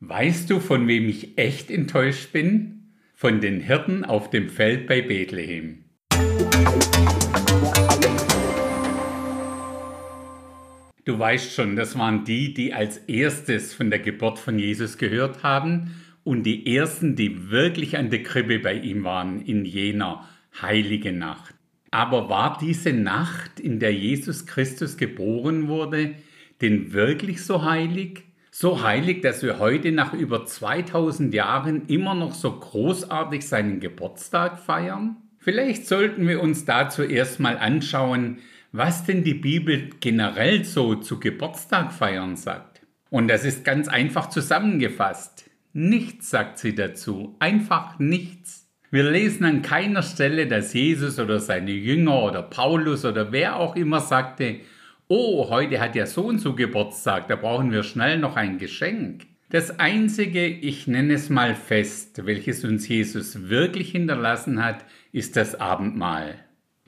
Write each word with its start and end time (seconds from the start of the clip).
Weißt 0.00 0.50
du, 0.50 0.60
von 0.60 0.86
wem 0.88 1.08
ich 1.08 1.38
echt 1.38 1.70
enttäuscht 1.70 2.30
bin? 2.30 2.92
Von 3.14 3.40
den 3.40 3.60
Hirten 3.60 4.04
auf 4.04 4.28
dem 4.28 4.50
Feld 4.50 4.86
bei 4.86 5.00
Bethlehem. 5.00 5.86
Du 11.06 11.18
weißt 11.18 11.54
schon, 11.54 11.76
das 11.76 11.98
waren 11.98 12.24
die, 12.24 12.52
die 12.52 12.74
als 12.74 12.98
erstes 12.98 13.72
von 13.72 13.88
der 13.88 14.00
Geburt 14.00 14.38
von 14.38 14.58
Jesus 14.58 14.98
gehört 14.98 15.42
haben 15.42 15.94
und 16.24 16.42
die 16.42 16.76
ersten, 16.76 17.16
die 17.16 17.48
wirklich 17.48 17.96
an 17.96 18.10
der 18.10 18.22
Krippe 18.22 18.58
bei 18.58 18.74
ihm 18.74 19.02
waren 19.02 19.40
in 19.40 19.64
jener 19.64 20.28
heiligen 20.60 21.16
Nacht. 21.16 21.54
Aber 21.90 22.28
war 22.28 22.58
diese 22.60 22.92
Nacht, 22.92 23.60
in 23.60 23.80
der 23.80 23.94
Jesus 23.94 24.44
Christus 24.44 24.98
geboren 24.98 25.68
wurde, 25.68 26.16
denn 26.60 26.92
wirklich 26.92 27.42
so 27.42 27.64
heilig? 27.64 28.25
So 28.58 28.82
heilig, 28.82 29.20
dass 29.20 29.42
wir 29.42 29.58
heute 29.58 29.92
nach 29.92 30.14
über 30.14 30.46
2000 30.46 31.34
Jahren 31.34 31.88
immer 31.88 32.14
noch 32.14 32.32
so 32.32 32.58
großartig 32.58 33.46
seinen 33.46 33.80
Geburtstag 33.80 34.58
feiern? 34.58 35.16
Vielleicht 35.36 35.86
sollten 35.86 36.26
wir 36.26 36.42
uns 36.42 36.64
dazu 36.64 37.02
erstmal 37.02 37.58
anschauen, 37.58 38.38
was 38.72 39.04
denn 39.04 39.24
die 39.24 39.34
Bibel 39.34 39.90
generell 40.00 40.64
so 40.64 40.94
zu 40.94 41.20
Geburtstag 41.20 41.92
feiern 41.92 42.36
sagt. 42.36 42.80
Und 43.10 43.28
das 43.28 43.44
ist 43.44 43.62
ganz 43.62 43.88
einfach 43.88 44.30
zusammengefasst. 44.30 45.50
Nichts 45.74 46.30
sagt 46.30 46.56
sie 46.56 46.74
dazu, 46.74 47.36
einfach 47.38 47.98
nichts. 47.98 48.70
Wir 48.90 49.04
lesen 49.10 49.44
an 49.44 49.60
keiner 49.60 50.02
Stelle, 50.02 50.46
dass 50.46 50.72
Jesus 50.72 51.18
oder 51.18 51.40
seine 51.40 51.72
Jünger 51.72 52.22
oder 52.22 52.42
Paulus 52.42 53.04
oder 53.04 53.32
wer 53.32 53.56
auch 53.56 53.76
immer 53.76 54.00
sagte, 54.00 54.60
oh, 55.08 55.48
heute 55.50 55.80
hat 55.80 55.94
ja 55.94 56.06
so 56.06 56.26
und 56.26 56.38
so 56.38 56.54
Geburtstag, 56.54 57.28
da 57.28 57.36
brauchen 57.36 57.72
wir 57.72 57.82
schnell 57.82 58.18
noch 58.18 58.36
ein 58.36 58.58
Geschenk. 58.58 59.26
Das 59.50 59.78
Einzige, 59.78 60.46
ich 60.46 60.88
nenne 60.88 61.14
es 61.14 61.30
mal 61.30 61.54
fest, 61.54 62.26
welches 62.26 62.64
uns 62.64 62.88
Jesus 62.88 63.48
wirklich 63.48 63.92
hinterlassen 63.92 64.64
hat, 64.64 64.84
ist 65.12 65.36
das 65.36 65.54
Abendmahl. 65.60 66.34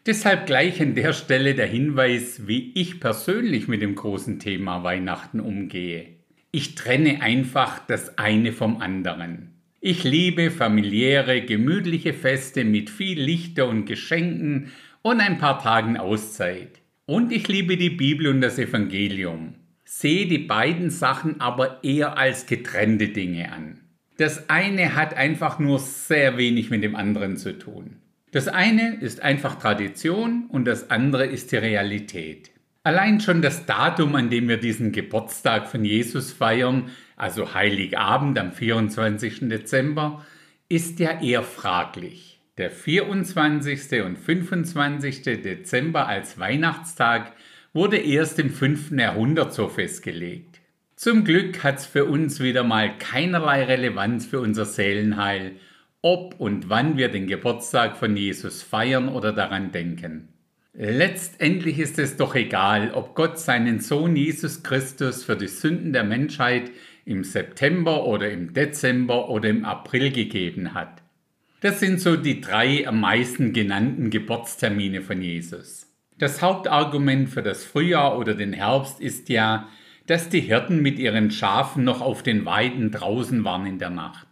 Deshalb 0.07 0.47
gleich 0.47 0.81
an 0.81 0.95
der 0.95 1.13
Stelle 1.13 1.55
der 1.55 1.67
Hinweis, 1.67 2.49
wie 2.49 2.73
ich 2.75 2.99
persönlich 2.99 3.69
mit 3.69 3.83
dem 3.83 3.95
großen 3.95 4.41
Thema 4.41 4.83
Weihnachten 4.83 5.39
umgehe. 5.39 6.07
Ich 6.51 6.75
trenne 6.75 7.21
einfach 7.23 7.79
das 7.87 8.19
eine 8.19 8.53
vom 8.53 8.81
anderen. 8.81 9.55
Ich 9.81 10.03
liebe 10.03 10.51
familiäre, 10.51 11.43
gemütliche 11.43 12.13
Feste 12.13 12.65
mit 12.65 12.91
viel 12.91 13.21
Lichter 13.21 13.69
und 13.69 13.85
Geschenken 13.85 14.73
und 15.03 15.21
ein 15.21 15.39
paar 15.39 15.63
Tagen 15.63 15.97
Auszeit. 15.97 16.81
Und 17.09 17.33
ich 17.33 17.49
liebe 17.49 17.79
die 17.79 17.89
Bibel 17.89 18.27
und 18.27 18.43
das 18.43 18.59
Evangelium. 18.59 19.55
Sehe 19.87 20.27
die 20.27 20.37
beiden 20.37 20.91
Sachen 20.91 21.41
aber 21.41 21.83
eher 21.83 22.19
als 22.19 22.45
getrennte 22.45 23.09
Dinge 23.09 23.51
an. 23.51 23.81
Das 24.19 24.51
eine 24.51 24.95
hat 24.95 25.15
einfach 25.15 25.59
nur 25.59 25.79
sehr 25.79 26.37
wenig 26.37 26.69
mit 26.69 26.83
dem 26.83 26.95
anderen 26.95 27.39
zu 27.39 27.59
tun. 27.59 27.97
Das 28.31 28.47
eine 28.47 28.97
ist 28.97 29.23
einfach 29.23 29.55
Tradition 29.55 30.49
und 30.51 30.67
das 30.67 30.91
andere 30.91 31.25
ist 31.25 31.51
die 31.51 31.57
Realität. 31.57 32.51
Allein 32.83 33.23
schon 33.23 33.41
das 33.41 33.65
Datum, 33.65 34.15
an 34.15 34.29
dem 34.29 34.47
wir 34.47 34.59
diesen 34.59 34.93
Geburtstag 34.93 35.67
von 35.67 35.87
Jesus 35.87 36.31
feiern, 36.31 36.91
also 37.17 37.55
Heiligabend 37.55 38.39
am 38.39 38.53
24. 38.53 39.49
Dezember, 39.49 40.27
ist 40.69 41.01
ja 41.01 41.23
eher 41.23 41.43
fraglich. 41.43 42.38
Der 42.59 42.73
24. 42.73 44.03
und 44.03 44.19
25. 44.19 45.23
Dezember 45.23 46.09
als 46.09 46.41
Weihnachtstag 46.41 47.33
wurde 47.73 47.99
erst 47.99 48.41
im 48.41 48.51
5. 48.51 48.91
Jahrhundert 48.99 49.55
so 49.55 49.69
festgelegt. 49.69 50.61
Zum 50.97 51.23
Glück 51.23 51.63
hat 51.63 51.79
es 51.79 51.87
für 51.87 52.07
uns 52.07 52.41
wieder 52.41 52.65
mal 52.65 52.99
keinerlei 52.99 53.63
Relevanz 53.63 54.27
für 54.27 54.41
unser 54.41 54.65
Seelenheil 54.65 55.53
ob 56.03 56.39
und 56.39 56.69
wann 56.69 56.97
wir 56.97 57.09
den 57.09 57.27
Geburtstag 57.27 57.97
von 57.97 58.17
Jesus 58.17 58.63
feiern 58.63 59.09
oder 59.09 59.33
daran 59.33 59.73
denken. 59.73 60.29
Letztendlich 60.73 61.79
ist 61.79 61.99
es 61.99 62.17
doch 62.17 62.35
egal, 62.35 62.93
ob 62.93 63.15
Gott 63.15 63.39
seinen 63.39 63.81
Sohn 63.81 64.15
Jesus 64.15 64.63
Christus 64.63 65.25
für 65.25 65.37
die 65.37 65.49
Sünden 65.49 65.93
der 65.93 66.05
Menschheit 66.05 66.71
im 67.05 67.25
September 67.25 68.07
oder 68.07 68.31
im 68.31 68.53
Dezember 68.53 69.29
oder 69.29 69.49
im 69.49 69.65
April 69.65 70.13
gegeben 70.13 70.75
hat. 70.75 71.03
Das 71.61 71.81
sind 71.81 72.01
so 72.01 72.15
die 72.15 72.41
drei 72.41 72.87
am 72.87 73.01
meisten 73.01 73.53
genannten 73.53 74.11
Geburtstermine 74.11 75.03
von 75.03 75.21
Jesus. 75.21 75.87
Das 76.17 76.41
Hauptargument 76.41 77.29
für 77.29 77.43
das 77.43 77.65
Frühjahr 77.65 78.17
oder 78.17 78.35
den 78.35 78.53
Herbst 78.53 79.01
ist 79.01 79.29
ja, 79.29 79.69
dass 80.07 80.29
die 80.29 80.41
Hirten 80.41 80.81
mit 80.83 81.01
ihren 81.01 81.33
Schafen 81.33 81.83
noch 81.83 82.01
auf 82.01 82.23
den 82.23 82.45
Weiden 82.45 82.93
draußen 82.93 83.43
waren 83.45 83.67
in 83.67 83.81
der 83.81 83.91
Nacht. 83.91 84.29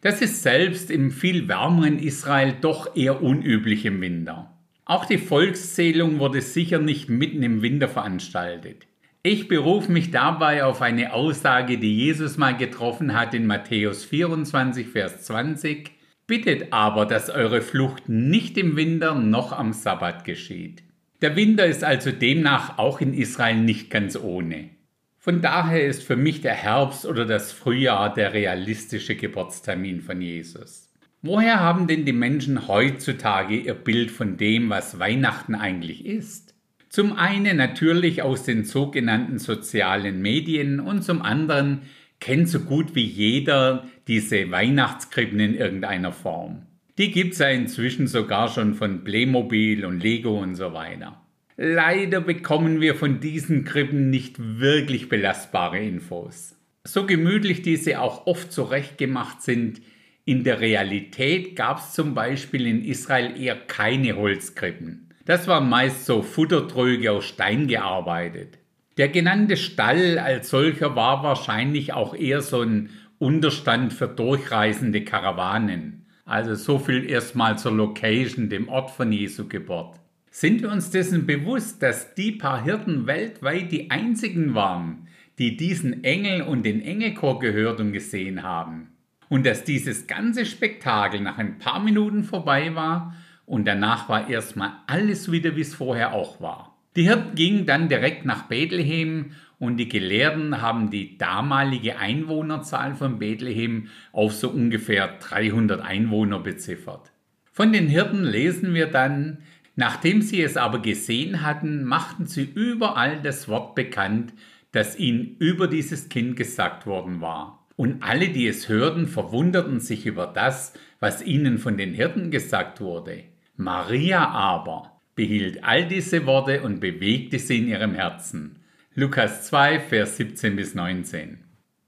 Das 0.00 0.20
ist 0.20 0.42
selbst 0.42 0.90
im 0.90 1.12
viel 1.12 1.46
wärmeren 1.46 2.00
Israel 2.00 2.54
doch 2.60 2.96
eher 2.96 3.22
unüblich 3.22 3.84
im 3.84 4.00
Winter. 4.00 4.50
Auch 4.84 5.06
die 5.06 5.18
Volkszählung 5.18 6.18
wurde 6.18 6.42
sicher 6.42 6.80
nicht 6.80 7.08
mitten 7.08 7.42
im 7.44 7.62
Winter 7.62 7.88
veranstaltet. 7.88 8.88
Ich 9.22 9.46
berufe 9.46 9.90
mich 9.90 10.10
dabei 10.10 10.64
auf 10.64 10.82
eine 10.82 11.14
Aussage, 11.14 11.78
die 11.78 11.96
Jesus 11.96 12.36
mal 12.36 12.56
getroffen 12.56 13.14
hat 13.14 13.32
in 13.32 13.46
Matthäus 13.46 14.04
24, 14.04 14.88
Vers 14.88 15.22
20. 15.22 15.93
Bittet 16.26 16.72
aber, 16.72 17.04
dass 17.04 17.28
eure 17.28 17.60
Flucht 17.60 18.08
nicht 18.08 18.56
im 18.56 18.76
Winter 18.76 19.14
noch 19.14 19.52
am 19.52 19.72
Sabbat 19.72 20.24
geschieht. 20.24 20.82
Der 21.20 21.36
Winter 21.36 21.66
ist 21.66 21.84
also 21.84 22.10
demnach 22.12 22.78
auch 22.78 23.00
in 23.00 23.12
Israel 23.12 23.56
nicht 23.56 23.90
ganz 23.90 24.16
ohne. 24.16 24.70
Von 25.18 25.40
daher 25.40 25.86
ist 25.86 26.02
für 26.02 26.16
mich 26.16 26.40
der 26.40 26.54
Herbst 26.54 27.06
oder 27.06 27.24
das 27.24 27.52
Frühjahr 27.52 28.12
der 28.12 28.32
realistische 28.32 29.16
Geburtstermin 29.16 30.02
von 30.02 30.20
Jesus. 30.20 30.92
Woher 31.22 31.60
haben 31.60 31.86
denn 31.86 32.04
die 32.04 32.12
Menschen 32.12 32.68
heutzutage 32.68 33.56
ihr 33.56 33.72
Bild 33.72 34.10
von 34.10 34.36
dem, 34.36 34.68
was 34.68 34.98
Weihnachten 34.98 35.54
eigentlich 35.54 36.04
ist? 36.04 36.54
Zum 36.90 37.14
einen 37.16 37.56
natürlich 37.56 38.22
aus 38.22 38.44
den 38.44 38.64
sogenannten 38.64 39.38
sozialen 39.38 40.20
Medien 40.20 40.80
und 40.80 41.02
zum 41.02 41.22
anderen 41.22 41.80
kennt 42.24 42.48
so 42.48 42.60
gut 42.60 42.94
wie 42.94 43.04
jeder 43.04 43.86
diese 44.08 44.50
Weihnachtskrippen 44.50 45.38
in 45.40 45.54
irgendeiner 45.54 46.10
Form. 46.10 46.62
Die 46.96 47.10
gibt's 47.10 47.38
ja 47.38 47.48
inzwischen 47.48 48.06
sogar 48.06 48.48
schon 48.48 48.72
von 48.72 49.04
Playmobil 49.04 49.84
und 49.84 50.02
Lego 50.02 50.40
und 50.40 50.54
so 50.54 50.72
weiter. 50.72 51.20
Leider 51.58 52.22
bekommen 52.22 52.80
wir 52.80 52.94
von 52.94 53.20
diesen 53.20 53.64
Krippen 53.64 54.08
nicht 54.08 54.36
wirklich 54.38 55.10
belastbare 55.10 55.78
Infos. 55.78 56.56
So 56.82 57.04
gemütlich 57.04 57.60
diese 57.60 58.00
auch 58.00 58.26
oft 58.26 58.50
zurechtgemacht 58.50 59.42
sind, 59.42 59.82
in 60.24 60.44
der 60.44 60.60
Realität 60.60 61.54
gab 61.54 61.80
es 61.80 61.92
zum 61.92 62.14
Beispiel 62.14 62.66
in 62.66 62.82
Israel 62.82 63.38
eher 63.38 63.56
keine 63.56 64.16
Holzkrippen. 64.16 65.10
Das 65.26 65.46
waren 65.46 65.68
meist 65.68 66.06
so 66.06 66.22
Futtertröge 66.22 67.12
aus 67.12 67.26
Stein 67.26 67.66
gearbeitet. 67.68 68.58
Der 68.96 69.08
genannte 69.08 69.56
Stall 69.56 70.18
als 70.18 70.50
solcher 70.50 70.94
war 70.94 71.24
wahrscheinlich 71.24 71.92
auch 71.92 72.14
eher 72.14 72.42
so 72.42 72.62
ein 72.62 72.90
Unterstand 73.18 73.92
für 73.92 74.06
durchreisende 74.06 75.02
Karawanen. 75.04 76.06
Also 76.24 76.54
so 76.54 76.78
viel 76.78 77.08
erstmal 77.10 77.58
zur 77.58 77.72
Location, 77.72 78.48
dem 78.48 78.68
Ort 78.68 78.92
von 78.92 79.10
Jesu 79.10 79.48
Geburt. 79.48 79.98
Sind 80.30 80.62
wir 80.62 80.70
uns 80.70 80.90
dessen 80.90 81.26
bewusst, 81.26 81.82
dass 81.82 82.14
die 82.14 82.32
paar 82.32 82.62
Hirten 82.62 83.06
weltweit 83.06 83.72
die 83.72 83.90
einzigen 83.90 84.54
waren, 84.54 85.08
die 85.38 85.56
diesen 85.56 86.04
Engel 86.04 86.42
und 86.42 86.64
den 86.64 86.80
Engelchor 86.80 87.40
gehört 87.40 87.80
und 87.80 87.92
gesehen 87.92 88.42
haben? 88.42 88.92
Und 89.28 89.44
dass 89.44 89.64
dieses 89.64 90.06
ganze 90.06 90.46
Spektakel 90.46 91.20
nach 91.20 91.38
ein 91.38 91.58
paar 91.58 91.80
Minuten 91.82 92.22
vorbei 92.22 92.74
war 92.74 93.14
und 93.44 93.66
danach 93.66 94.08
war 94.08 94.30
erstmal 94.30 94.72
alles 94.86 95.30
wieder, 95.32 95.56
wie 95.56 95.62
es 95.62 95.74
vorher 95.74 96.12
auch 96.12 96.40
war. 96.40 96.73
Die 96.96 97.04
Hirten 97.04 97.34
gingen 97.34 97.66
dann 97.66 97.88
direkt 97.88 98.24
nach 98.24 98.44
Bethlehem 98.44 99.32
und 99.58 99.76
die 99.78 99.88
Gelehrten 99.88 100.60
haben 100.60 100.90
die 100.90 101.18
damalige 101.18 101.98
Einwohnerzahl 101.98 102.94
von 102.94 103.18
Bethlehem 103.18 103.88
auf 104.12 104.32
so 104.34 104.50
ungefähr 104.50 105.18
300 105.18 105.80
Einwohner 105.80 106.40
beziffert. 106.40 107.12
Von 107.52 107.72
den 107.72 107.88
Hirten 107.88 108.24
lesen 108.24 108.74
wir 108.74 108.86
dann, 108.86 109.38
Nachdem 109.76 110.22
sie 110.22 110.40
es 110.40 110.56
aber 110.56 110.80
gesehen 110.80 111.42
hatten, 111.42 111.84
machten 111.84 112.26
sie 112.26 112.44
überall 112.44 113.20
das 113.22 113.48
Wort 113.48 113.74
bekannt, 113.74 114.32
das 114.70 114.98
ihnen 114.98 115.36
über 115.38 115.66
dieses 115.66 116.08
Kind 116.08 116.36
gesagt 116.36 116.86
worden 116.86 117.20
war. 117.20 117.66
Und 117.76 118.02
alle, 118.04 118.28
die 118.28 118.46
es 118.46 118.68
hörten, 118.68 119.08
verwunderten 119.08 119.80
sich 119.80 120.06
über 120.06 120.26
das, 120.26 120.74
was 121.00 121.22
ihnen 121.22 121.58
von 121.58 121.76
den 121.76 121.92
Hirten 121.92 122.30
gesagt 122.30 122.80
wurde. 122.80 123.24
Maria 123.56 124.28
aber 124.28 124.93
behielt 125.14 125.64
all 125.64 125.86
diese 125.86 126.26
Worte 126.26 126.62
und 126.62 126.80
bewegte 126.80 127.38
sie 127.38 127.58
in 127.58 127.68
ihrem 127.68 127.94
Herzen. 127.94 128.60
Lukas 128.94 129.46
2, 129.46 129.80
Vers 129.80 130.16
17 130.16 130.56
bis 130.56 130.74
19. 130.74 131.38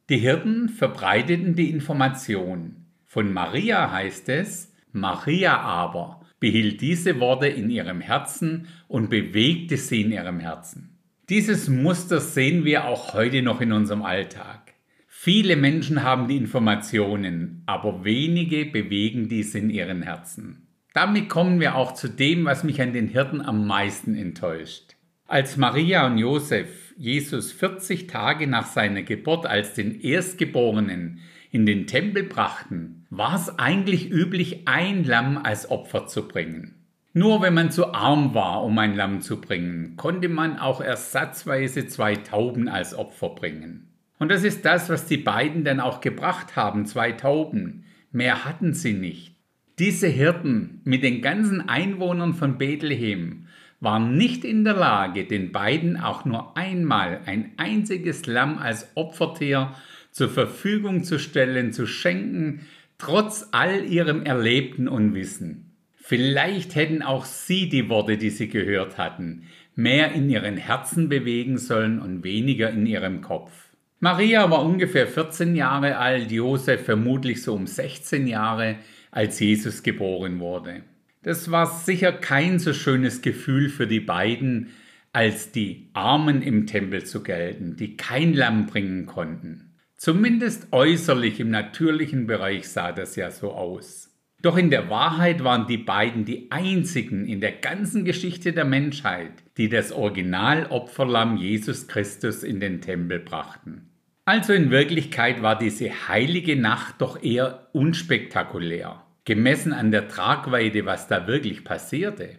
Die 0.09 0.19
Hirten 0.19 0.69
verbreiteten 0.69 1.55
die 1.55 1.71
Information. 1.71 2.87
Von 3.05 3.33
Maria 3.33 3.91
heißt 3.91 4.29
es, 4.29 4.73
Maria 4.93 5.59
aber 5.59 6.21
behielt 6.39 6.81
diese 6.81 7.19
Worte 7.21 7.47
in 7.47 7.71
ihrem 7.71 8.01
Herzen 8.01 8.69
und 8.89 9.11
bewegte 9.11 9.77
sie 9.77 10.03
in 10.03 10.13
ihrem 10.13 10.41
Herzen. 10.41 10.99
Dieses 11.29 11.69
Muster 11.69 12.21
sehen 12.21 12.65
wir 12.65 12.85
auch 12.85 13.15
heute 13.15 13.43
noch 13.43 13.61
in 13.61 13.73
unserem 13.73 14.03
Alltag. 14.03 14.75
Viele 15.09 15.57
Menschen 15.57 16.05
haben 16.05 16.29
die 16.29 16.37
Informationen, 16.37 17.63
aber 17.67 18.05
wenige 18.05 18.67
bewegen 18.67 19.29
dies 19.29 19.55
in 19.57 19.71
ihren 19.71 20.03
Herzen. 20.03 20.66
Damit 20.97 21.29
kommen 21.29 21.61
wir 21.61 21.75
auch 21.75 21.93
zu 21.93 22.09
dem, 22.09 22.47
was 22.47 22.65
mich 22.65 22.81
an 22.81 22.95
den 22.95 23.07
Hirten 23.07 23.43
am 23.43 23.67
meisten 23.67 24.15
enttäuscht. 24.15 24.97
Als 25.27 25.59
Maria 25.59 26.07
und 26.07 26.17
Josef 26.17 26.95
Jesus 26.97 27.53
40 27.53 28.07
Tage 28.07 28.47
nach 28.47 28.65
seiner 28.65 29.03
Geburt 29.03 29.45
als 29.45 29.75
den 29.75 30.01
Erstgeborenen 30.01 31.21
in 31.51 31.67
den 31.67 31.87
Tempel 31.87 32.23
brachten, 32.23 33.05
war 33.11 33.35
es 33.35 33.59
eigentlich 33.59 34.11
üblich, 34.11 34.67
ein 34.69 35.05
Lamm 35.05 35.37
als 35.37 35.71
Opfer 35.71 36.07
zu 36.07 36.27
bringen. 36.27 36.77
Nur 37.13 37.43
wenn 37.43 37.53
man 37.53 37.71
zu 37.71 37.93
arm 37.93 38.33
war, 38.33 38.65
um 38.65 38.79
ein 38.79 38.97
Lamm 38.97 39.21
zu 39.21 39.39
bringen, 39.39 39.97
konnte 39.99 40.31
man 40.31 40.59
auch 40.59 40.81
ersatzweise 40.81 41.87
zwei 41.89 42.17
Tauben 42.17 42.71
als 42.71 42.95
Opfer 42.95 43.29
bringen. 43.29 43.91
Und 44.19 44.31
das 44.31 44.45
ist 44.45 44.65
das, 44.65 44.89
was 44.89 45.05
die 45.05 45.19
beiden 45.19 45.63
dann 45.63 45.81
auch 45.81 46.01
gebracht 46.01 46.57
haben, 46.57 46.87
zwei 46.87 47.13
Tauben. 47.13 47.85
Mehr 48.13 48.47
hatten 48.47 48.73
sie 48.73 48.95
nicht. 48.95 49.36
Diese 49.79 50.07
Hirten 50.07 50.81
mit 50.85 51.03
den 51.03 51.21
ganzen 51.21 51.69
Einwohnern 51.69 52.33
von 52.33 52.57
Bethlehem 52.57 53.47
waren 53.79 54.17
nicht 54.17 54.43
in 54.43 54.65
der 54.65 54.73
Lage, 54.73 55.27
den 55.27 55.53
beiden 55.53 55.99
auch 55.99 56.25
nur 56.25 56.57
einmal 56.57 57.21
ein 57.27 57.53
einziges 57.59 58.25
Lamm 58.25 58.57
als 58.57 58.91
Opfertier 58.95 59.75
zur 60.13 60.31
Verfügung 60.31 61.05
zu 61.05 61.19
stellen, 61.19 61.75
zu 61.75 61.87
schenken, 61.87 62.61
trotz 62.97 63.49
all 63.53 63.85
ihrem 63.85 64.23
Erlebten 64.23 64.89
und 64.89 65.15
Wissen. 65.15 65.73
Vielleicht 65.95 66.75
hätten 66.75 67.03
auch 67.03 67.27
sie 67.27 67.69
die 67.69 67.91
Worte, 67.91 68.17
die 68.17 68.31
sie 68.31 68.49
gehört 68.49 68.97
hatten, 68.97 69.43
mehr 69.75 70.13
in 70.13 70.31
ihren 70.31 70.57
Herzen 70.57 71.11
bewegen 71.11 71.59
sollen 71.59 72.01
und 72.01 72.25
weniger 72.25 72.71
in 72.71 72.87
ihrem 72.87 73.21
Kopf. 73.21 73.53
Maria 74.01 74.51
war 74.51 74.65
ungefähr 74.65 75.07
14 75.07 75.55
Jahre 75.55 75.99
alt, 75.99 76.33
Josef 76.33 76.83
vermutlich 76.87 77.43
so 77.43 77.53
um 77.53 77.67
16 77.67 78.27
Jahre, 78.27 78.77
als 79.17 79.41
Jesus 79.41 79.83
geboren 79.83 80.41
wurde. 80.41 80.83
Das 81.23 81.51
war 81.51 81.67
sicher 81.67 82.13
kein 82.13 82.59
so 82.59 82.73
schönes 82.73 83.23
Gefühl 83.23 83.71
für 83.71 83.87
die 83.87 84.01
beiden, 84.01 84.69
als 85.13 85.51
die 85.51 85.89
Armen 85.95 86.43
im 86.43 86.67
Tempel 86.67 87.05
zu 87.05 87.23
gelten, 87.23 87.77
die 87.77 87.97
kein 87.97 88.35
Lamm 88.35 88.67
bringen 88.67 89.07
konnten. 89.07 89.73
Zumindest 89.97 90.69
äußerlich 90.73 91.41
im 91.41 91.49
natürlichen 91.49 92.27
Bereich 92.27 92.69
sah 92.69 92.93
das 92.93 93.17
ja 93.17 93.31
so 93.31 93.53
aus. 93.53 94.15
Doch 94.43 94.59
in 94.59 94.69
der 94.69 94.91
Wahrheit 94.91 95.43
waren 95.43 95.67
die 95.67 95.79
beiden 95.79 96.27
die 96.27 96.53
einzigen 96.53 97.27
in 97.27 97.41
der 97.41 97.53
ganzen 97.53 98.05
Geschichte 98.05 98.53
der 98.53 98.67
Menschheit, 98.67 99.33
die 99.57 99.71
das 99.71 99.93
Originalopferlamm 99.93 101.39
Jesus 101.39 101.89
Christus 101.89 102.43
in 102.43 102.61
den 102.61 102.83
Tempel 102.83 103.19
brachten. 103.19 103.89
Also 104.27 104.53
in 104.53 104.71
Wirklichkeit 104.71 105.41
war 105.41 105.57
diese 105.57 106.09
heilige 106.09 106.57
Nacht 106.57 106.97
doch 106.99 107.23
eher 107.23 107.69
unspektakulär, 107.73 109.06
gemessen 109.27 109.75
an 109.75 109.91
der 109.91 110.09
Tragweite, 110.09 110.87
was 110.87 111.09
da 111.09 111.27
wirklich 111.27 111.65
passierte. 111.65 112.31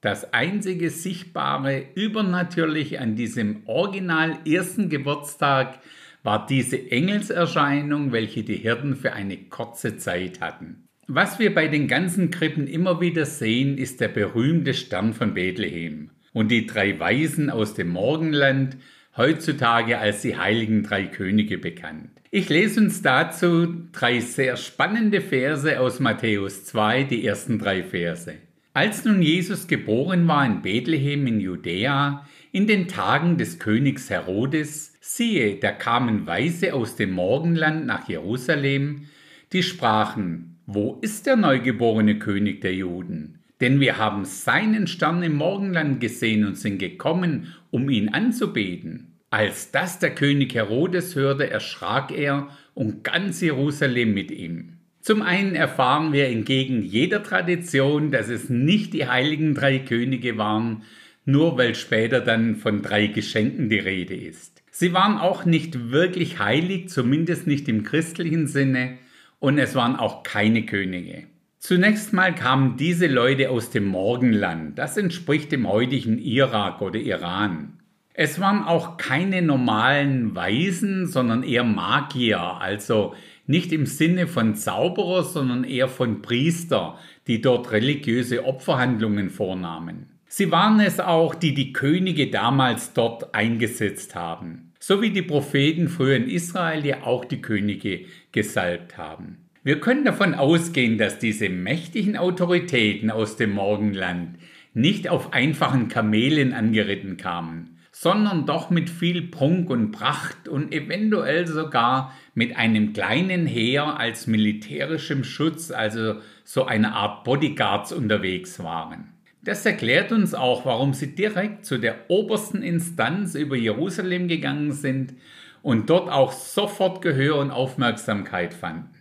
Das 0.00 0.32
einzige 0.34 0.90
Sichtbare 0.90 1.82
Übernatürliche 1.94 3.00
an 3.00 3.16
diesem 3.16 3.62
original 3.64 4.38
ersten 4.46 4.90
Geburtstag 4.90 5.80
war 6.22 6.46
diese 6.46 6.90
Engelserscheinung, 6.90 8.12
welche 8.12 8.44
die 8.44 8.56
Hirten 8.56 8.96
für 8.96 9.14
eine 9.14 9.36
kurze 9.36 9.96
Zeit 9.96 10.40
hatten. 10.40 10.88
Was 11.06 11.38
wir 11.38 11.54
bei 11.54 11.68
den 11.68 11.88
ganzen 11.88 12.30
Krippen 12.30 12.66
immer 12.66 13.00
wieder 13.00 13.26
sehen, 13.26 13.78
ist 13.78 14.00
der 14.00 14.08
berühmte 14.08 14.74
Stern 14.74 15.14
von 15.14 15.34
Bethlehem 15.34 16.10
und 16.34 16.50
die 16.50 16.66
drei 16.66 16.98
Weisen 16.98 17.48
aus 17.48 17.74
dem 17.74 17.88
Morgenland, 17.88 18.76
heutzutage 19.16 19.98
als 19.98 20.22
die 20.22 20.36
heiligen 20.36 20.82
drei 20.82 21.06
Könige 21.06 21.58
bekannt. 21.58 22.10
Ich 22.30 22.48
lese 22.48 22.80
uns 22.80 23.00
dazu 23.00 23.68
drei 23.92 24.20
sehr 24.20 24.56
spannende 24.56 25.20
Verse 25.20 25.78
aus 25.78 26.00
Matthäus 26.00 26.64
2, 26.64 27.04
die 27.04 27.24
ersten 27.24 27.58
drei 27.58 27.84
Verse. 27.84 28.34
Als 28.72 29.04
nun 29.04 29.22
Jesus 29.22 29.68
geboren 29.68 30.26
war 30.26 30.44
in 30.44 30.62
Bethlehem 30.62 31.28
in 31.28 31.38
Judäa, 31.38 32.26
in 32.50 32.66
den 32.66 32.88
Tagen 32.88 33.38
des 33.38 33.60
Königs 33.60 34.10
Herodes, 34.10 34.96
siehe, 35.00 35.60
da 35.60 35.70
kamen 35.70 36.26
Weise 36.26 36.74
aus 36.74 36.96
dem 36.96 37.12
Morgenland 37.12 37.86
nach 37.86 38.08
Jerusalem, 38.08 39.06
die 39.52 39.62
sprachen, 39.62 40.58
wo 40.66 40.98
ist 41.02 41.26
der 41.26 41.36
neugeborene 41.36 42.18
König 42.18 42.62
der 42.62 42.74
Juden? 42.74 43.43
Denn 43.64 43.80
wir 43.80 43.96
haben 43.96 44.26
seinen 44.26 44.86
Stern 44.86 45.22
im 45.22 45.36
Morgenland 45.36 45.98
gesehen 45.98 46.44
und 46.44 46.58
sind 46.58 46.76
gekommen, 46.76 47.54
um 47.70 47.88
ihn 47.88 48.10
anzubeten. 48.10 49.14
Als 49.30 49.70
das 49.70 49.98
der 49.98 50.14
König 50.14 50.54
Herodes 50.54 51.16
hörte, 51.16 51.48
erschrak 51.48 52.12
er 52.12 52.48
und 52.74 53.04
ganz 53.04 53.40
Jerusalem 53.40 54.12
mit 54.12 54.30
ihm. 54.30 54.80
Zum 55.00 55.22
einen 55.22 55.54
erfahren 55.54 56.12
wir 56.12 56.28
entgegen 56.28 56.82
jeder 56.82 57.22
Tradition, 57.22 58.10
dass 58.10 58.28
es 58.28 58.50
nicht 58.50 58.92
die 58.92 59.06
heiligen 59.06 59.54
drei 59.54 59.78
Könige 59.78 60.36
waren, 60.36 60.82
nur 61.24 61.56
weil 61.56 61.74
später 61.74 62.20
dann 62.20 62.56
von 62.56 62.82
drei 62.82 63.06
Geschenken 63.06 63.70
die 63.70 63.78
Rede 63.78 64.14
ist. 64.14 64.62
Sie 64.72 64.92
waren 64.92 65.16
auch 65.16 65.46
nicht 65.46 65.90
wirklich 65.90 66.38
heilig, 66.38 66.90
zumindest 66.90 67.46
nicht 67.46 67.66
im 67.70 67.82
christlichen 67.82 68.46
Sinne, 68.46 68.98
und 69.38 69.56
es 69.56 69.74
waren 69.74 69.96
auch 69.96 70.22
keine 70.22 70.66
Könige. 70.66 71.28
Zunächst 71.66 72.12
mal 72.12 72.34
kamen 72.34 72.76
diese 72.76 73.06
Leute 73.06 73.48
aus 73.48 73.70
dem 73.70 73.86
Morgenland, 73.86 74.78
das 74.78 74.98
entspricht 74.98 75.50
dem 75.50 75.66
heutigen 75.66 76.18
Irak 76.18 76.82
oder 76.82 77.00
Iran. 77.00 77.78
Es 78.12 78.38
waren 78.38 78.64
auch 78.64 78.98
keine 78.98 79.40
normalen 79.40 80.34
Weisen, 80.34 81.06
sondern 81.06 81.42
eher 81.42 81.64
Magier, 81.64 82.38
also 82.38 83.14
nicht 83.46 83.72
im 83.72 83.86
Sinne 83.86 84.26
von 84.26 84.56
Zauberer, 84.56 85.22
sondern 85.22 85.64
eher 85.64 85.88
von 85.88 86.20
Priester, 86.20 86.98
die 87.26 87.40
dort 87.40 87.72
religiöse 87.72 88.44
Opferhandlungen 88.44 89.30
vornahmen. 89.30 90.10
Sie 90.26 90.50
waren 90.50 90.80
es 90.80 91.00
auch, 91.00 91.34
die 91.34 91.54
die 91.54 91.72
Könige 91.72 92.28
damals 92.30 92.92
dort 92.92 93.34
eingesetzt 93.34 94.14
haben, 94.14 94.74
so 94.80 95.00
wie 95.00 95.12
die 95.12 95.22
Propheten 95.22 95.88
früher 95.88 96.16
in 96.16 96.28
Israel 96.28 96.84
ja 96.84 97.04
auch 97.04 97.24
die 97.24 97.40
Könige 97.40 98.04
gesalbt 98.32 98.98
haben. 98.98 99.43
Wir 99.66 99.80
können 99.80 100.04
davon 100.04 100.34
ausgehen, 100.34 100.98
dass 100.98 101.18
diese 101.18 101.48
mächtigen 101.48 102.18
Autoritäten 102.18 103.10
aus 103.10 103.38
dem 103.38 103.52
Morgenland 103.52 104.36
nicht 104.74 105.08
auf 105.08 105.32
einfachen 105.32 105.88
Kamelen 105.88 106.52
angeritten 106.52 107.16
kamen, 107.16 107.78
sondern 107.90 108.44
doch 108.44 108.68
mit 108.68 108.90
viel 108.90 109.22
Prunk 109.22 109.70
und 109.70 109.90
Pracht 109.90 110.48
und 110.48 110.70
eventuell 110.74 111.46
sogar 111.46 112.12
mit 112.34 112.56
einem 112.56 112.92
kleinen 112.92 113.46
Heer 113.46 113.98
als 113.98 114.26
militärischem 114.26 115.24
Schutz, 115.24 115.70
also 115.70 116.16
so 116.44 116.66
eine 116.66 116.92
Art 116.92 117.24
Bodyguards 117.24 117.94
unterwegs 117.94 118.62
waren. 118.62 119.14
Das 119.42 119.64
erklärt 119.64 120.12
uns 120.12 120.34
auch, 120.34 120.66
warum 120.66 120.92
sie 120.92 121.14
direkt 121.14 121.64
zu 121.64 121.78
der 121.78 122.10
obersten 122.10 122.62
Instanz 122.62 123.34
über 123.34 123.56
Jerusalem 123.56 124.28
gegangen 124.28 124.72
sind 124.72 125.14
und 125.62 125.88
dort 125.88 126.10
auch 126.10 126.32
sofort 126.32 127.00
Gehör 127.00 127.38
und 127.38 127.50
Aufmerksamkeit 127.50 128.52
fanden. 128.52 128.93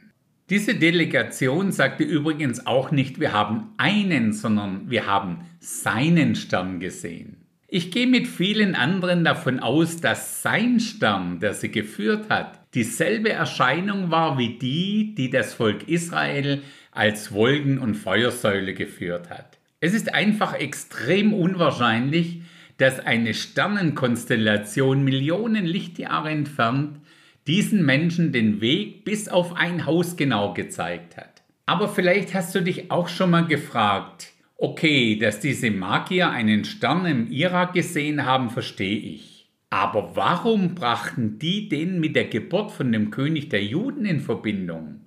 Diese 0.50 0.76
Delegation 0.76 1.72
sagte 1.72 2.04
übrigens 2.04 2.66
auch 2.68 2.92
nicht, 2.92 3.20
wir 3.20 3.32
haben 3.32 3.70
einen, 3.78 4.34
sondern 4.34 4.90
wir 4.90 5.08
haben 5.08 5.46
seinen 5.60 6.36
Stern 6.36 6.82
gesehen. 6.82 7.38
Ich 7.70 7.92
gehe 7.92 8.08
mit 8.08 8.28
vielen 8.28 8.76
anderen 8.76 9.24
davon 9.24 9.60
aus, 9.60 10.02
dass 10.02 10.42
sein 10.42 10.80
Stern, 10.82 11.40
der 11.40 11.54
sie 11.54 11.72
geführt 11.72 12.30
hat, 12.30 12.60
dieselbe 12.76 13.32
Erscheinung 13.32 14.12
war 14.12 14.38
wie 14.38 14.60
die, 14.60 15.16
die 15.16 15.30
das 15.30 15.54
Volk 15.54 15.88
Israel 15.88 16.62
als 16.92 17.32
Wolken- 17.32 17.80
und 17.80 17.96
Feuersäule 17.96 18.74
geführt 18.74 19.30
hat. 19.30 19.58
Es 19.80 19.94
ist 19.94 20.14
einfach 20.14 20.54
extrem 20.54 21.34
unwahrscheinlich, 21.34 22.42
dass 22.78 23.00
eine 23.00 23.34
Sternenkonstellation 23.34 25.04
Millionen 25.04 25.66
Lichtjahre 25.66 26.30
entfernt 26.30 27.00
diesen 27.48 27.86
Menschen 27.86 28.32
den 28.32 28.62
Weg 28.62 29.04
bis 29.06 29.28
auf 29.28 29.56
ein 29.56 29.86
Haus 29.86 30.16
genau 30.16 30.54
gezeigt 30.54 31.18
hat. 31.18 31.44
Aber 31.66 31.88
vielleicht 31.88 32.34
hast 32.34 32.54
du 32.56 32.62
dich 32.62 32.92
auch 32.92 33.08
schon 33.08 33.32
mal 33.32 33.46
gefragt, 33.46 34.34
okay, 34.58 35.18
dass 35.18 35.40
diese 35.40 35.72
Magier 35.72 36.30
einen 36.30 36.66
Stern 36.66 37.06
im 37.06 37.32
Irak 37.32 37.74
gesehen 37.74 38.26
haben, 38.26 38.50
verstehe 38.50 38.98
ich. 38.98 39.50
Aber 39.70 40.16
warum 40.16 40.76
brachten 40.76 41.40
die 41.40 41.68
den 41.68 42.00
mit 42.00 42.16
der 42.16 42.26
Geburt 42.26 42.72
von 42.72 42.92
dem 42.92 43.12
König 43.12 43.50
der 43.50 43.64
Juden 43.64 44.06
in 44.06 44.20
Verbindung? 44.20 45.02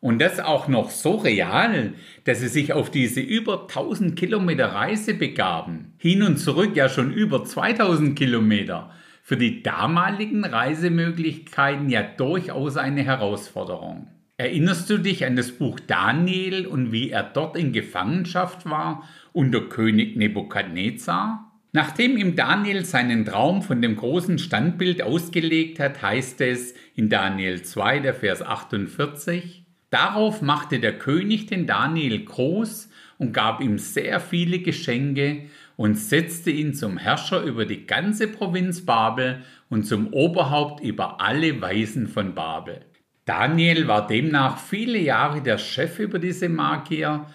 Und 0.00 0.18
das 0.20 0.40
auch 0.40 0.68
noch 0.68 0.90
so 0.90 1.16
real, 1.16 1.92
dass 2.24 2.40
sie 2.40 2.48
sich 2.48 2.72
auf 2.72 2.90
diese 2.90 3.20
über 3.20 3.62
1000 3.62 4.16
Kilometer 4.16 4.66
Reise 4.66 5.14
begaben. 5.14 5.92
Hin 5.98 6.22
und 6.22 6.38
zurück 6.38 6.74
ja 6.74 6.88
schon 6.88 7.12
über 7.12 7.44
2000 7.44 8.16
Kilometer 8.16 8.90
für 9.30 9.36
die 9.36 9.62
damaligen 9.62 10.44
Reisemöglichkeiten 10.44 11.88
ja 11.88 12.02
durchaus 12.02 12.76
eine 12.76 13.04
Herausforderung. 13.04 14.08
Erinnerst 14.36 14.90
du 14.90 14.98
dich 14.98 15.24
an 15.24 15.36
das 15.36 15.52
Buch 15.52 15.78
Daniel 15.78 16.66
und 16.66 16.90
wie 16.90 17.10
er 17.10 17.22
dort 17.22 17.56
in 17.56 17.72
Gefangenschaft 17.72 18.68
war 18.68 19.08
unter 19.32 19.60
König 19.60 20.16
Nebukadnezar? 20.16 21.48
Nachdem 21.70 22.16
ihm 22.16 22.34
Daniel 22.34 22.84
seinen 22.84 23.24
Traum 23.24 23.62
von 23.62 23.80
dem 23.80 23.94
großen 23.94 24.40
Standbild 24.40 25.00
ausgelegt 25.00 25.78
hat, 25.78 26.02
heißt 26.02 26.40
es 26.40 26.74
in 26.96 27.08
Daniel 27.08 27.62
2, 27.62 28.00
der 28.00 28.14
Vers 28.14 28.42
48, 28.42 29.64
Darauf 29.90 30.42
machte 30.42 30.80
der 30.80 30.98
König 30.98 31.46
den 31.46 31.68
Daniel 31.68 32.24
groß 32.24 32.89
und 33.20 33.34
gab 33.34 33.60
ihm 33.60 33.76
sehr 33.78 34.18
viele 34.18 34.60
Geschenke 34.60 35.42
und 35.76 35.96
setzte 35.96 36.50
ihn 36.50 36.72
zum 36.72 36.96
Herrscher 36.96 37.42
über 37.42 37.66
die 37.66 37.86
ganze 37.86 38.26
Provinz 38.26 38.86
Babel 38.86 39.42
und 39.68 39.84
zum 39.84 40.12
Oberhaupt 40.14 40.82
über 40.82 41.20
alle 41.20 41.60
Weisen 41.60 42.08
von 42.08 42.34
Babel. 42.34 42.80
Daniel 43.26 43.86
war 43.88 44.06
demnach 44.06 44.58
viele 44.58 44.98
Jahre 44.98 45.42
der 45.42 45.58
Chef 45.58 45.98
über 45.98 46.18
diese 46.18 46.48
Magier 46.48 47.26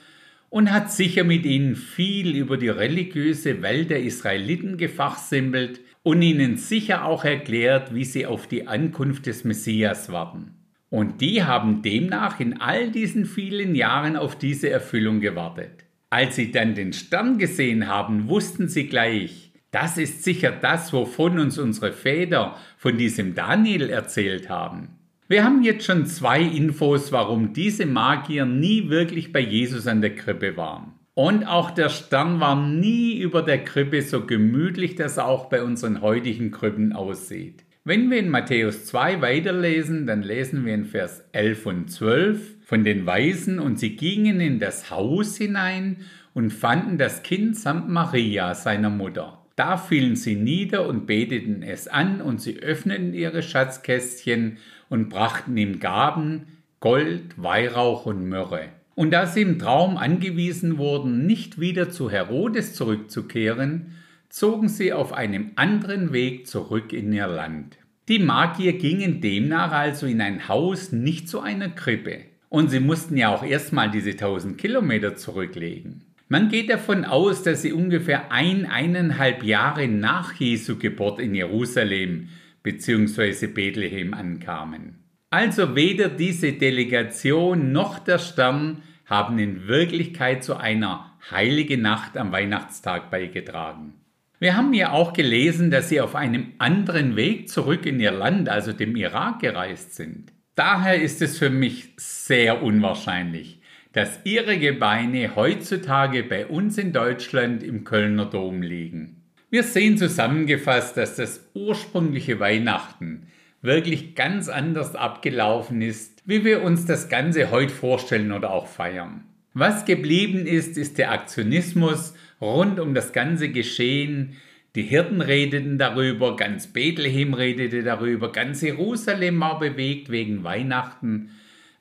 und 0.50 0.72
hat 0.72 0.92
sicher 0.92 1.24
mit 1.24 1.46
ihnen 1.46 1.76
viel 1.76 2.36
über 2.36 2.58
die 2.58 2.70
religiöse 2.70 3.62
Welt 3.62 3.92
der 3.92 4.02
Israeliten 4.02 4.78
gefachsimpelt 4.78 5.82
und 6.02 6.20
ihnen 6.24 6.58
sicher 6.58 7.06
auch 7.06 7.24
erklärt, 7.26 7.94
wie 7.94 8.06
sie 8.06 8.26
auf 8.26 8.48
die 8.48 8.68
Ankunft 8.68 9.28
des 9.28 9.44
Messias 9.44 10.12
warten. 10.12 10.55
Und 10.90 11.22
die 11.22 11.44
haben 11.44 11.82
demnach 11.82 12.40
in 12.40 12.62
all 12.62 12.92
diesen 12.92 13.26
vielen 13.26 13.76
Jahren 13.76 14.16
auf 14.16 14.38
diese 14.38 14.70
Erfüllung 14.70 15.20
gewartet. 15.20 15.86
Als 16.10 16.36
sie 16.36 16.52
dann 16.52 16.76
den 16.76 16.94
Stern 16.94 17.38
gesehen 17.38 17.88
haben, 17.88 18.28
wussten 18.30 18.68
sie 18.68 18.88
gleich, 18.88 19.52
das 19.72 19.98
ist 19.98 20.24
sicher 20.24 20.52
das, 20.52 20.94
wovon 20.94 21.38
uns 21.40 21.58
unsere 21.58 21.92
Väter 21.92 22.56
von 22.78 22.98
diesem 22.98 23.36
Daniel 23.36 23.90
erzählt 23.90 24.48
haben. 24.48 24.96
Wir 25.28 25.44
haben 25.44 25.64
jetzt 25.64 25.86
schon 25.86 26.06
zwei 26.06 26.42
Infos, 26.42 27.12
warum 27.12 27.52
diese 27.52 27.86
Magier 27.86 28.46
nie 28.46 28.90
wirklich 28.90 29.34
bei 29.34 29.40
Jesus 29.40 29.88
an 29.88 30.02
der 30.02 30.16
Krippe 30.16 30.56
waren. 30.56 30.94
Und 31.16 31.46
auch 31.46 31.72
der 31.72 31.90
Stern 31.90 32.40
war 32.40 32.56
nie 32.56 33.18
über 33.18 33.42
der 33.42 33.64
Krippe 33.64 34.02
so 34.02 34.26
gemütlich, 34.26 34.96
dass 34.96 35.18
er 35.18 35.28
auch 35.28 35.50
bei 35.50 35.64
unseren 35.64 36.02
heutigen 36.02 36.52
Krippen 36.52 36.94
aussieht. 36.94 37.66
Wenn 37.88 38.10
wir 38.10 38.18
in 38.18 38.30
Matthäus 38.30 38.88
2 38.88 39.22
weiterlesen, 39.22 40.08
dann 40.08 40.24
lesen 40.24 40.66
wir 40.66 40.74
in 40.74 40.86
Vers 40.86 41.24
11 41.34 41.66
und 41.68 41.92
12 41.92 42.66
von 42.66 42.84
den 42.84 43.06
Weisen 43.06 43.60
und 43.60 43.78
sie 43.78 43.96
gingen 43.96 44.40
in 44.42 44.58
das 44.58 44.90
Haus 44.90 45.38
hinein 45.38 45.98
und 46.34 46.50
fanden 46.50 46.98
das 46.98 47.22
Kind 47.22 47.56
samt 47.56 47.88
Maria, 47.88 48.56
seiner 48.56 48.90
Mutter. 48.90 49.46
Da 49.56 49.78
fielen 49.78 50.16
sie 50.16 50.34
nieder 50.34 50.88
und 50.88 51.06
beteten 51.06 51.62
es 51.62 51.88
an 51.88 52.22
und 52.22 52.42
sie 52.42 52.58
öffneten 52.58 53.14
ihre 53.14 53.44
Schatzkästchen 53.44 54.58
und 54.90 55.10
brachten 55.10 55.56
ihm 55.56 55.80
Gaben, 55.80 56.48
Gold, 56.80 57.36
Weihrauch 57.38 58.08
und 58.08 58.28
Myrrhe. 58.28 58.70
Und 58.96 59.12
da 59.12 59.28
sie 59.28 59.44
im 59.44 59.60
Traum 59.60 59.98
angewiesen 59.98 60.80
wurden, 60.80 61.28
nicht 61.28 61.60
wieder 61.60 61.92
zu 61.92 62.10
Herodes 62.10 62.74
zurückzukehren, 62.74 63.92
zogen 64.36 64.68
sie 64.68 64.92
auf 64.92 65.14
einem 65.14 65.52
anderen 65.56 66.12
Weg 66.12 66.46
zurück 66.46 66.92
in 66.92 67.14
ihr 67.14 67.26
Land. 67.28 67.78
Die 68.10 68.20
Magier 68.20 68.74
gingen 68.74 69.22
demnach 69.22 69.72
also 69.72 70.08
in 70.08 70.20
ein 70.20 70.50
Haus, 70.50 70.92
nicht 70.92 71.30
zu 71.30 71.40
einer 71.40 71.70
Krippe. 71.70 72.26
Und 72.50 72.70
sie 72.70 72.82
mussten 72.82 73.16
ja 73.16 73.34
auch 73.34 73.44
erstmal 73.44 73.90
diese 73.90 74.18
tausend 74.18 74.58
Kilometer 74.58 75.16
zurücklegen. 75.16 76.04
Man 76.28 76.50
geht 76.50 76.70
davon 76.70 77.06
aus, 77.06 77.44
dass 77.44 77.62
sie 77.62 77.72
ungefähr 77.72 78.30
ein, 78.30 78.66
eineinhalb 78.66 79.42
Jahre 79.42 79.88
nach 79.88 80.34
Jesu 80.34 80.78
Geburt 80.78 81.22
in 81.22 81.34
Jerusalem 81.34 82.28
bzw. 82.62 83.48
Bethlehem 83.48 84.14
ankamen. 84.14 85.00
Also 85.30 85.78
weder 85.78 86.10
diese 86.10 86.52
Delegation 86.52 87.72
noch 87.72 88.00
der 88.00 88.20
Stern 88.20 88.82
haben 89.06 89.40
in 89.40 89.70
Wirklichkeit 89.70 90.44
zu 90.44 90.58
einer 90.58 91.14
heiligen 91.32 91.82
Nacht 91.82 92.18
am 92.18 92.34
Weihnachtstag 92.34 93.10
beigetragen. 93.10 93.94
Wir 94.40 94.58
haben 94.58 94.74
ja 94.74 94.92
auch 94.92 95.14
gelesen, 95.14 95.72
dass 95.72 95.90
sie 95.90 96.02
auf 96.02 96.14
einem 96.14 96.54
anderen 96.58 97.16
Weg 97.16 97.50
zurück 97.50 97.86
in 97.86 98.00
ihr 98.00 98.12
Land, 98.12 98.50
also 98.50 98.74
dem 98.74 98.96
Irak, 98.96 99.40
gereist 99.40 99.96
sind. 99.96 100.34
Daher 100.56 101.02
ist 101.02 101.22
es 101.22 101.38
für 101.38 101.50
mich 101.50 101.94
sehr 101.98 102.62
unwahrscheinlich, 102.62 103.60
dass 103.94 104.20
ihre 104.26 104.58
Gebeine 104.58 105.36
heutzutage 105.36 106.24
bei 106.24 106.48
uns 106.48 106.78
in 106.78 106.92
Deutschland 106.92 107.64
im 107.64 107.86
Kölner 107.86 108.26
Dom 108.26 108.62
liegen. 108.62 109.24
Wir 109.50 109.64
sehen 109.64 109.98
zusammengefasst, 109.98 110.98
dass 110.98 111.16
das 111.16 111.50
ursprüngliche 111.54 112.40
Weihnachten 112.40 113.28
wirklich 113.62 114.16
ganz 114.16 114.50
anders 114.50 114.96
abgelaufen 114.96 115.82
ist, 115.82 116.22
wie 116.26 116.44
wir 116.44 116.62
uns 116.62 116.86
das 116.86 117.08
Ganze 117.08 117.52
heute 117.52 117.74
vorstellen 117.74 118.32
oder 118.32 118.52
auch 118.52 118.68
feiern. 118.68 119.24
Was 119.58 119.86
geblieben 119.86 120.46
ist, 120.46 120.78
ist 120.78 120.98
der 120.98 121.12
Aktionismus 121.12 122.14
rund 122.42 122.78
um 122.78 122.94
das 122.94 123.14
ganze 123.14 123.48
Geschehen. 123.48 124.36
Die 124.76 124.82
Hirten 124.82 125.22
redeten 125.22 125.78
darüber, 125.78 126.36
ganz 126.36 126.68
Bethlehem 126.68 127.34
redete 127.34 127.82
darüber, 127.82 128.34
ganz 128.34 128.62
Jerusalem 128.62 129.40
war 129.40 129.58
bewegt 129.58 130.10
wegen 130.10 130.44
Weihnachten, 130.44 131.30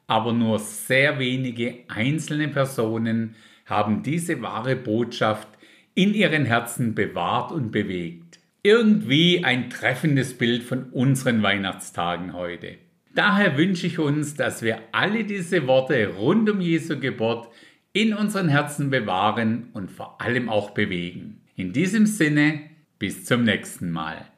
aber 0.07 0.33
nur 0.33 0.61
sehr 0.61 1.19
wenige 1.19 1.78
einzelne 1.88 2.47
Personen 2.47 3.35
haben 3.66 4.04
diese 4.04 4.40
wahre 4.40 4.76
Botschaft 4.76 5.49
in 5.97 6.14
ihren 6.14 6.45
Herzen 6.45 6.95
bewahrt 6.95 7.50
und 7.50 7.73
bewegt. 7.73 8.38
Irgendwie 8.62 9.43
ein 9.45 9.69
treffendes 9.69 10.38
Bild 10.38 10.62
von 10.62 10.90
unseren 10.93 11.43
Weihnachtstagen 11.43 12.35
heute. 12.35 12.76
Daher 13.14 13.56
wünsche 13.56 13.87
ich 13.87 14.00
uns, 14.00 14.35
dass 14.35 14.62
wir 14.62 14.80
alle 14.90 15.23
diese 15.23 15.68
Worte 15.68 16.09
rund 16.16 16.50
um 16.50 16.61
Jesu 16.61 16.99
Geburt 16.99 17.49
in 17.92 18.12
unseren 18.12 18.49
Herzen 18.49 18.90
bewahren 18.90 19.68
und 19.73 19.92
vor 19.92 20.21
allem 20.21 20.49
auch 20.49 20.71
bewegen. 20.71 21.40
In 21.54 21.73
diesem 21.73 22.06
Sinne, 22.06 22.62
bis 22.99 23.25
zum 23.25 23.44
nächsten 23.44 23.92
Mal. 23.92 24.26